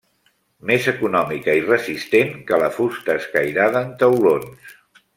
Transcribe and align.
Més 0.69 0.87
econòmica 0.91 1.55
i 1.59 1.61
resistent 1.67 2.33
que 2.49 2.59
la 2.65 2.73
fusta 2.81 3.19
escairada 3.23 3.87
en 3.89 3.97
taulons. 4.05 4.75